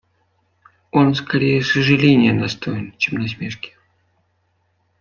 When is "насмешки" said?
3.21-3.75